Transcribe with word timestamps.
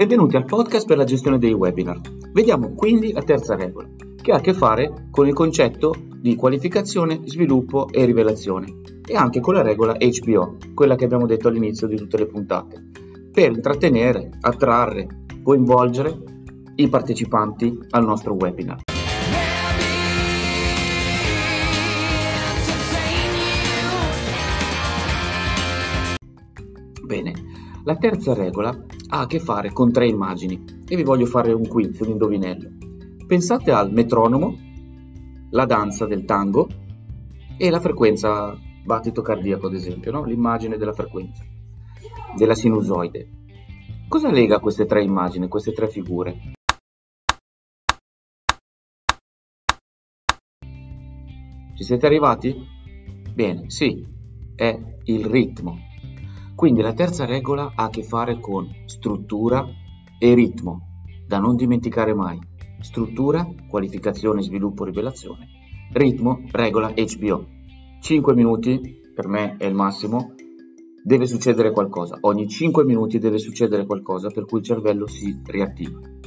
Benvenuti 0.00 0.34
al 0.34 0.46
podcast 0.46 0.86
per 0.86 0.96
la 0.96 1.04
gestione 1.04 1.36
dei 1.36 1.52
webinar. 1.52 2.00
Vediamo 2.32 2.72
quindi 2.72 3.12
la 3.12 3.20
terza 3.20 3.54
regola, 3.54 3.86
che 4.16 4.32
ha 4.32 4.36
a 4.36 4.40
che 4.40 4.54
fare 4.54 5.08
con 5.10 5.26
il 5.26 5.34
concetto 5.34 5.94
di 6.14 6.36
qualificazione, 6.36 7.20
sviluppo 7.24 7.86
e 7.90 8.06
rivelazione 8.06 8.80
e 9.06 9.14
anche 9.14 9.40
con 9.40 9.52
la 9.52 9.60
regola 9.60 9.98
HBO, 9.98 10.56
quella 10.72 10.96
che 10.96 11.04
abbiamo 11.04 11.26
detto 11.26 11.48
all'inizio 11.48 11.86
di 11.86 11.96
tutte 11.96 12.16
le 12.16 12.24
puntate, 12.24 12.82
per 13.30 13.52
intrattenere, 13.52 14.30
attrarre, 14.40 15.06
coinvolgere 15.42 16.18
i 16.76 16.88
partecipanti 16.88 17.78
al 17.90 18.06
nostro 18.06 18.32
webinar. 18.32 18.80
Bene, 27.04 27.32
la 27.84 27.96
terza 27.96 28.32
regola 28.32 28.74
ha 29.12 29.20
a 29.20 29.26
che 29.26 29.40
fare 29.40 29.72
con 29.72 29.90
tre 29.90 30.06
immagini 30.06 30.64
e 30.86 30.96
vi 30.96 31.02
voglio 31.02 31.26
fare 31.26 31.52
un 31.52 31.66
quiz, 31.66 31.98
un 32.00 32.10
indovinello. 32.10 32.70
Pensate 33.26 33.72
al 33.72 33.92
metronomo, 33.92 34.56
la 35.50 35.66
danza 35.66 36.06
del 36.06 36.24
tango 36.24 36.68
e 37.58 37.70
la 37.70 37.80
frequenza 37.80 38.56
battito 38.84 39.20
cardiaco, 39.20 39.66
ad 39.66 39.74
esempio, 39.74 40.12
no? 40.12 40.24
l'immagine 40.24 40.76
della 40.76 40.92
frequenza, 40.92 41.44
della 42.36 42.54
sinusoide. 42.54 43.28
Cosa 44.08 44.30
lega 44.30 44.60
queste 44.60 44.86
tre 44.86 45.02
immagini, 45.02 45.48
queste 45.48 45.72
tre 45.72 45.88
figure? 45.88 46.52
Ci 51.76 51.84
siete 51.84 52.06
arrivati? 52.06 52.54
Bene, 53.34 53.70
sì, 53.70 54.06
è 54.54 54.78
il 55.04 55.24
ritmo. 55.24 55.89
Quindi 56.60 56.82
la 56.82 56.92
terza 56.92 57.24
regola 57.24 57.72
ha 57.74 57.84
a 57.84 57.88
che 57.88 58.02
fare 58.02 58.38
con 58.38 58.68
struttura 58.84 59.66
e 60.18 60.34
ritmo, 60.34 61.06
da 61.26 61.38
non 61.38 61.56
dimenticare 61.56 62.12
mai. 62.12 62.38
Struttura, 62.80 63.48
qualificazione, 63.66 64.42
sviluppo, 64.42 64.84
rivelazione. 64.84 65.46
Ritmo, 65.94 66.42
regola 66.50 66.92
HBO. 66.92 67.46
5 68.02 68.34
minuti, 68.34 69.00
per 69.14 69.26
me 69.26 69.56
è 69.56 69.64
il 69.64 69.74
massimo, 69.74 70.34
deve 71.02 71.24
succedere 71.24 71.70
qualcosa. 71.72 72.18
Ogni 72.20 72.46
5 72.46 72.84
minuti 72.84 73.18
deve 73.18 73.38
succedere 73.38 73.86
qualcosa 73.86 74.28
per 74.28 74.44
cui 74.44 74.58
il 74.58 74.64
cervello 74.66 75.06
si 75.06 75.40
riattiva. 75.42 76.19